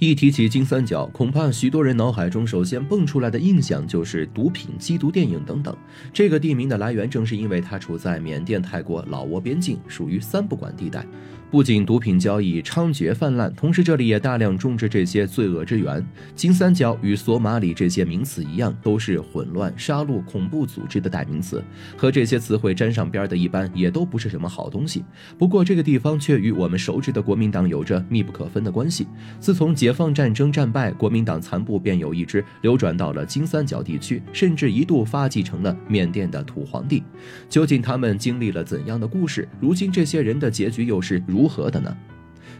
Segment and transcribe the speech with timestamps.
[0.00, 5.76] 一提起金三角，恐怕许多人脑海中首先蹦出来的印象就是毒品、缉毒电影等等。
[6.12, 11.04] 这个地名的来源，正是因为它处在缅甸、泰国、老挝边境，属于三不管地带。
[11.50, 16.06] 不仅毒品交易猖獗泛滥，同时这里也大量种植这些罪恶之源。
[16.34, 21.64] 金三角与索马里这些名词一样，都是混乱、杀戮、恐怖组织的代名词。
[21.96, 25.02] 和这些词汇沾上边的，一般也都不是什么好东西。
[25.38, 29.06] 不过这个地方却与我们熟知的国民党有着密不可分的关系。
[29.40, 37.02] 自从解放战争战败，国民党残部便有一支流转到了金三角地区，甚至一度发迹成了缅甸的土皇帝。
[37.48, 39.48] 究竟他们经历了怎样的故事？
[39.58, 41.37] 如今这些人的结局又是如？
[41.38, 41.96] 如何的呢？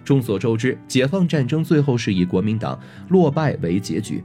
[0.05, 2.79] 众所周知，解放战争最后是以国民党
[3.09, 4.23] 落败为结局。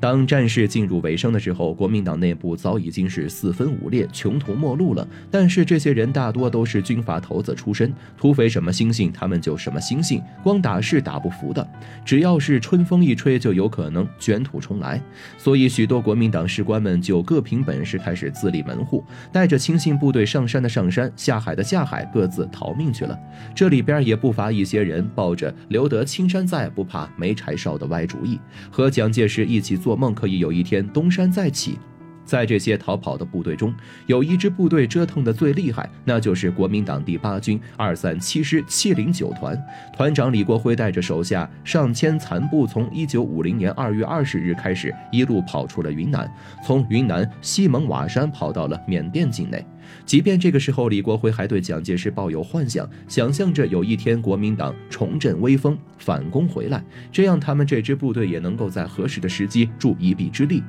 [0.00, 5.06] 当战事进入尾声的时候，国民党内部早已经是四分五裂、穷途末路了。
[5.30, 11.66] 但是这些人大多都是军阀头子出身，土匪什么心性，他们就什么心性，光打是打不服的。
[12.04, 15.00] 只要是春风一吹，就有可能卷土重来。
[15.38, 23.18] 所以许多国民党士官们就各凭本事开始自立门户，带着亲信部队上山的上山，下海的下海，各自逃命去了。
[23.54, 28.38] 这里边也不乏一些人抱着留得青山在，不怕没柴烧的歪主意，
[28.70, 29.76] 和蒋介石一起。
[29.86, 31.78] 做梦可以有一天东山再起。
[32.26, 33.72] 在这些逃跑的部队中，
[34.06, 39.56] 有一支部队折腾的最厉害，那就是国民党第八军二三七师七零九团。
[39.96, 46.30] 团长李国辉带着手下上千残部，从一九五零年二月二十日开始，一路跑出了云南，
[46.66, 49.64] 从云南西蒙瓦山跑到了缅甸境内。
[50.04, 60.60] 即便这个时候，李国辉还对蒋介石抱有幻想，想象着有一天国民党重振威风，反攻回来，这样他们这支部队也能够在合适的时机助一臂之力。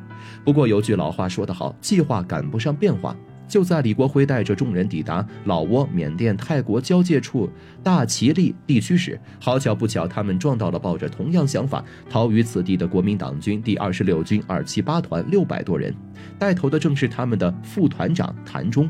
[0.44, 3.16] 不过有句老话说得好，计划赶不上变化。
[3.48, 7.50] 就在李国辉带着众人抵达老挝、缅甸、泰国交界处
[7.82, 15.96] 大其力地区时，好巧不巧，他们撞到了抱着同样想法逃于此地的国民党军第二十六军二七八团六百多人，
[16.38, 18.90] 带头的正是他们的副团长谭忠。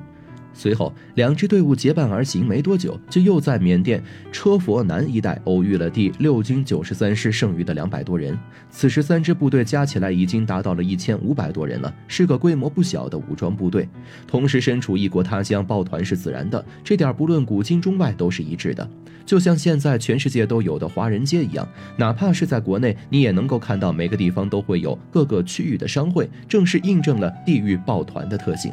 [0.60, 8.36] 随后，两支队伍结伴而行，没多久就又在缅甸车佛南一带偶遇了第六军九十三师剩余的两百多人。
[8.72, 13.88] 此时，三支部队加起来已经达到了一千五百多人了，是个规模不小的武装部队。
[14.26, 18.90] 同时，身处异国他乡，抱团是自然的，这点不论古今中外都是一致的。
[19.28, 21.68] 就像现在全世界都有的华人街一样，
[21.98, 28.72] 哪怕是在国内，你也能够看到每个地方都会有各个区域的商会，正是印证了地域抱团的特性。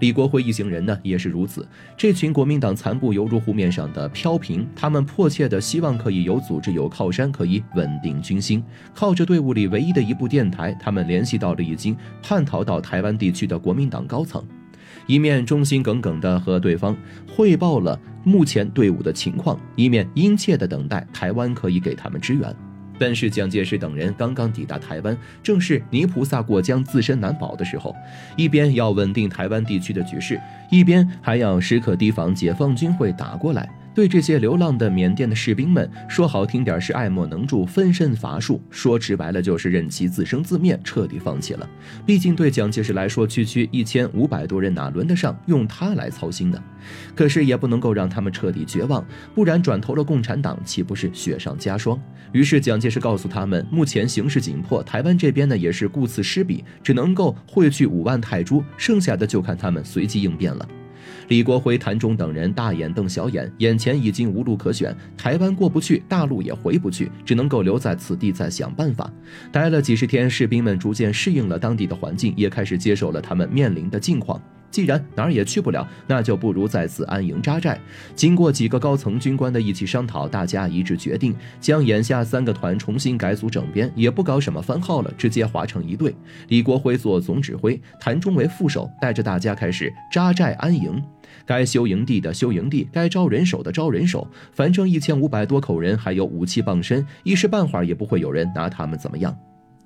[0.00, 1.66] 李国辉一行人呢也是如此。
[1.96, 8.62] 这群国民党残部犹如湖面上的飘萍，他们迫切的希望可以有组织、有靠山，可以稳定军心。
[8.94, 14.44] 靠着队伍里唯一的一部电台，他们联系到了已经叛逃到台湾地区的国民党高层，
[15.06, 16.96] 一面忠心耿耿地和对方
[17.28, 22.54] 汇报了目前队伍的情况，一面殷切地等待台湾可以给他们支援。
[22.98, 27.94] 但是蒋介石等人刚刚抵达台湾，正是泥菩萨过江自身难保的时候，
[28.36, 33.68] 一边要稳定台湾地区的局势，一边还要时刻提防解放军会打过来。
[33.98, 41.68] 对这些流浪的缅甸的士兵们，说好听点是爱莫能助、分身乏术，说直白了就是任其自生自灭，彻底放弃了。
[42.06, 46.62] 毕竟对蒋介石来说，区区一千五百多人哪轮得上用他来操心呢？
[47.12, 49.04] 可是也不能够让他们彻底绝望，
[49.34, 52.00] 不然转投了共产党，岂不是雪上加霜？
[52.30, 60.68] 于是蒋介石告诉他们，目前形势紧迫，台湾这边呢也是顾此失彼，只能够汇去五万泰铢，剩下的就看他们随机应变了。
[61.28, 69.12] 李国辉、谭忠等人大眼瞪小眼，眼前已经无路可选，台湾过不去，大陆也回不去，只能够留在此地再想办法。
[69.52, 74.40] 待了几十天，士兵们逐渐适应了当地的环境，也开始接受了他们面临的境况。
[74.70, 77.78] 既然哪儿也去不了，那就不如在此安营扎寨。
[78.14, 86.14] 经过几个高层军官的一起商讨，大家一致决定将眼下三个团重新改组整编，也不搞什么番号了，直接划成一队。
[86.48, 91.02] 李国辉做总指挥，谭忠为副手，带着大家开始扎寨安营。
[91.46, 94.26] 该修营地的修营地，该招人手的招人手。
[94.52, 99.34] 反正一千五百多口人，还有武器傍身，一时半会儿也不会有人拿他们怎么样。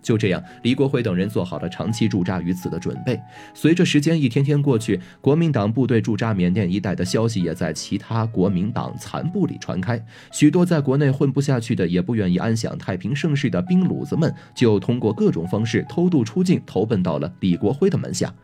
[0.03, 3.19] 就这样，李国辉等人做好了长期驻扎于此的准备。
[3.55, 10.05] 随着时间一天天过去，国民党部队驻扎缅甸一带的消息也在其他国民党残部里传开。
[10.33, 18.35] 许多在国内混不下去的，也不愿意安享太平盛世的兵虏子们，就通过各种方式偷渡出境，投奔到了李国辉的门下。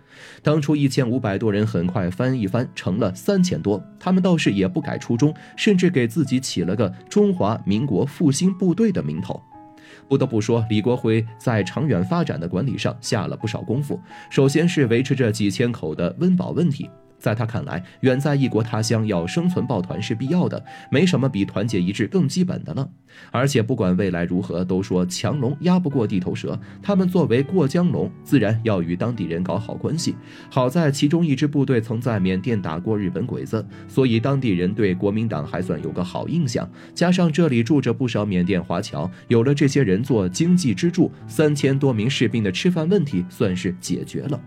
[0.43, 3.83] 当初一千五百多人，很快翻一翻成了三千多。
[4.01, 9.41] 他们倒是也不改初衷，甚至给自己起了个“中华民国复兴部队”的名头。
[10.08, 14.00] 不得不说，李国辉在长远发展的管理上下了不少功夫。
[14.31, 16.88] 首先是维持着几千口的温饱问题。
[17.19, 22.88] 在他看来，远在异国他乡要生存抱团是必要的，没什么比团结一致更基本的了。
[23.31, 30.15] 而且不管未来如何，都说强龙压不过地头蛇，他们作为过江龙，自然要与当地人搞好关系。
[30.49, 36.69] 好在其中一支部队曾在缅甸打过日本鬼子，所以当地人对国民党还算有个好印象。
[36.94, 44.41] 加上这里住着不少缅甸华侨，有了这些人做经济支柱，三千多名士兵的吃饭问题算是解决了。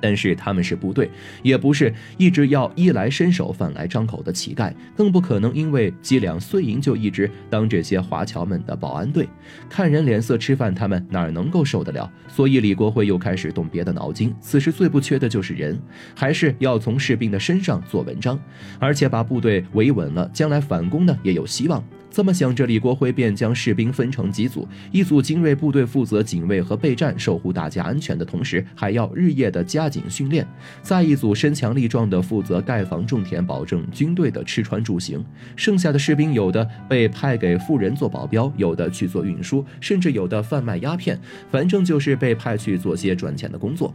[0.00, 1.10] 但是他们是部队，
[1.42, 9.28] 也不是一直要衣来伸手、饭来张口的乞丐，更不可能因为几两碎银就一直当这些华侨们的保安队，
[9.68, 12.10] 看人脸色吃饭，他们哪能够受得了？
[12.28, 14.34] 所以李国辉又开始动别的脑筋。
[14.40, 15.78] 此时最不缺的就是人，
[16.14, 18.40] 还是要从士兵的身上做文章，
[18.78, 21.82] 而且把部队维稳了，将来反攻呢也有希望。
[22.10, 30.44] 这么想着，李国辉便将士兵分成几组，一组精锐部队负责警卫和备战，守护大家安全的同时，还要日夜的加紧训练；
[30.82, 35.24] 再一组身强力壮的负责盖房种田，保证军队的吃穿住行。
[35.54, 41.16] 剩下的士兵有的被派给富人做保镖，有的去做运输，甚至有的贩卖鸦片，
[41.48, 43.94] 反正就是被派去做些赚钱的工作。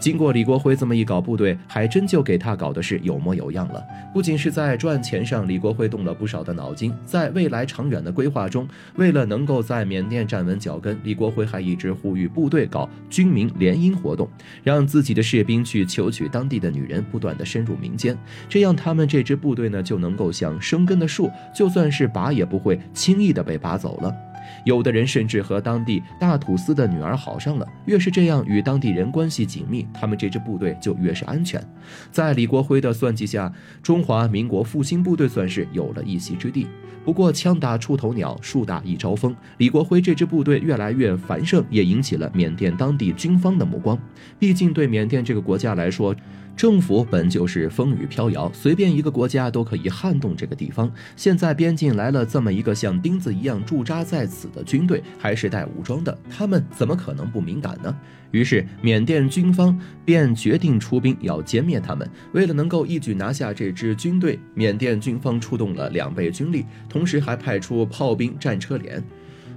[0.00, 3.80] 经过李国辉这么一搞，部队还真就给他搞的是有模有样了。
[4.12, 8.66] 不仅是在赚钱上，李国辉动了不少的脑筋，在未 来长远的规划中，
[8.96, 14.28] 为了能够在缅甸站稳脚跟，李国辉还一直呼吁部队搞军民联姻活动，
[14.64, 18.18] 让自己的士兵去求娶当地的女人，不断的深入民间，
[18.48, 24.31] 这样他们这支部队呢就能够像生根的树，就算是拔也不会轻易的被拔走了。
[24.64, 27.66] 有的人甚至和当地大土司的女儿好上了。
[27.86, 31.62] 越是这样与当地人关系紧密，他们这支部队就越是安全。
[32.10, 33.52] 在李国辉的算计下，
[33.82, 36.66] 中华民国复兴部队算是有了一席之地。
[37.04, 39.34] 不过，枪打出头鸟，树大一招风。
[39.58, 43.98] 李国辉这支部队越来越繁盛，也引起了缅甸当地军方的目光。
[44.38, 46.14] 毕竟，对缅甸这个国家来说，
[46.54, 50.88] 政府本就是风雨飘摇，随便一个国家都可以撼动这个地方。
[51.16, 57.96] 现在边境来了这么一个像钉子一样驻扎在此死的军队，还是带武装的，他们怎么可能不敏感呢？
[58.32, 62.08] 于是缅甸军方便决定出兵要歼灭他们。
[62.32, 69.00] 为了能够一举拿下这支军队，缅甸军方出动了两倍军力，同时还派出炮兵、战车连。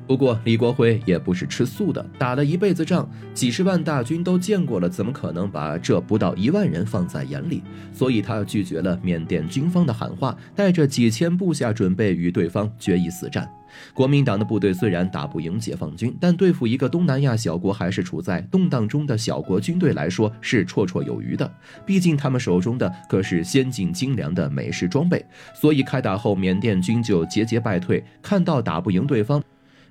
[0.08, 7.64] 不过，李国辉也不是吃素的，打了一辈子仗，几十万大军都见过了，怎么可能把这不到一万人放在眼里？
[7.92, 13.50] 所以他拒绝了缅甸军方的喊话，带着几千部下准备与对方决一死战。
[13.94, 21.52] 国民党的部队虽然打不赢解放军，但对付一个东南亚小国还是处在动荡中的小国军队来说是绰绰有余的。
[21.84, 25.26] 毕竟他们手中的可是先进精良的美式装备，
[25.60, 28.02] 所以开打后缅甸军就节节败退。
[28.22, 29.42] 看到打不赢对方。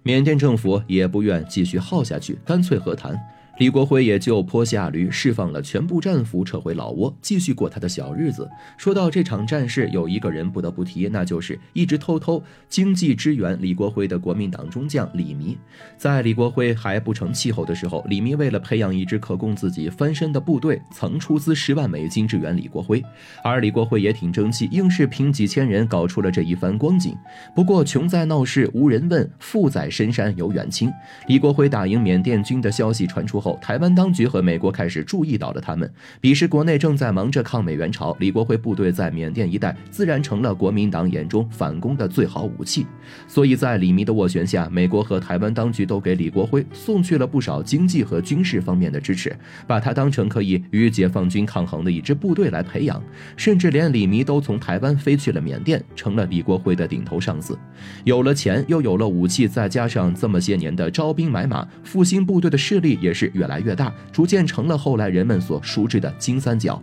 [0.07, 3.19] 缅甸政府也不愿继续耗下去，干脆和谈。
[3.59, 8.51] 李国辉也就坡下驴，释放了全部战俘，撤回老挝，继续过他的小日子。
[8.77, 15.57] 说到这场战事，有一个人不得不提，那就是一直偷偷经济支援李国辉的国民党中将李弥。
[15.97, 23.01] 在李国辉还不成气候的时候，李弥为了培养一支可供自己翻身的部队，曾出资十万美金支援李国辉。
[23.45, 27.17] 而李国辉也挺争气，硬是凭几千人搞出了这一番光景。
[27.55, 30.91] 不过穷在闹市无人问，富在深山有远亲。
[31.29, 33.44] 李国辉打赢缅甸军的消息传出。
[33.45, 35.93] 后，台湾当局和美国开始注意到了他们。
[36.19, 42.87] 彼时国内正在忙着抗美援朝，李国辉部队在缅甸一带自然成了国民党眼中反攻的最好武器。
[43.29, 49.37] 所以在李弥的斡旋下，美国和台湾当局都给李国辉送去了不少经济和军事方面的支持，
[49.67, 53.03] 把他当成可以与解放军抗衡的一支部队来培养。
[53.37, 57.59] 甚至连李弥都从台湾飞去了缅甸，成了李国辉的顶头上司。
[58.05, 63.31] 有了钱，又有了武器，再加上这么些年的招兵买马，复兴部队的势力也是。
[63.35, 66.83] 越来越大，逐渐成了后来人们所熟知的金三角。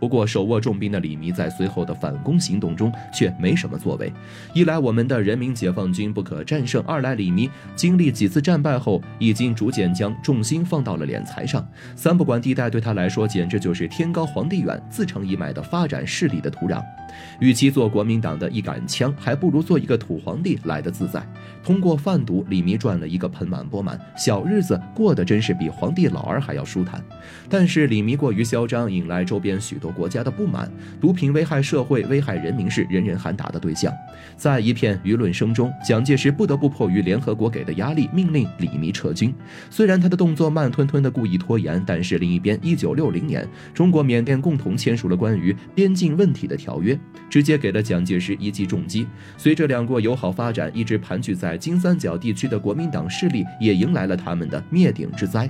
[0.00, 4.12] 不过，手握重兵的李弥在随后的反攻行动中却没什么作为。
[4.52, 11.64] 一来，我们的人民解放军不可战胜；二来，李弥经历几次战败后，已经逐渐将重心放到了敛财上。
[11.94, 16.82] 三不管地带对他来说，简直就是天高皇帝远、自成一脉的发展势力的土壤。
[17.38, 21.24] 与其做国民党的一杆枪，还不如做一个土皇帝来的自在。
[21.62, 27.00] 通过贩毒，李弥赚了一个盆满钵满，小日子过得真是比皇帝老儿还要舒坦。
[27.48, 29.92] 但是，李弥过于嚣张，引来周边许多。
[29.92, 33.92] 国家的不满，毒品危害社会、危害人民是人人喊打的对象。
[34.36, 39.32] 在一片舆论声中，蒋介石不得不迫于联合国给的压力，命令李弥撤军。
[39.68, 46.98] 虽然他的动作慢吞吞的故意拖延，但是另一边，一九六零年，中国缅甸共同签署了关于边境问题的条约，
[47.30, 49.06] 直接给了蒋介石一记重击。
[49.36, 55.48] 随着两国友好发展，一直盘踞在金三角地区的国民党势力也迎来了他们的灭顶之灾。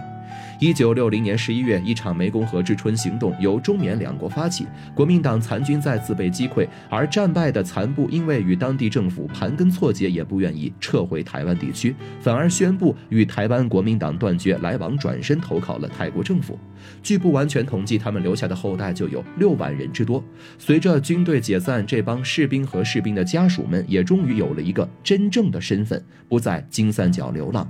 [0.59, 16.59] 一九六零年十一月，一场湄公河之春行动由中缅两国发起，国民党残军再次被击溃，而战败的残部因为与当地政府盘根错节，也不愿意撤回台湾地区，反而宣布与台湾国民党断绝来往，转身投靠了泰国政府。
[17.03, 20.23] 据不完全统计，他们留下的后代就有六万人之多。
[20.59, 27.69] 随着军队解散，这帮士兵和士兵的家属们也终于有了一个真正的身份，不再金三角流浪。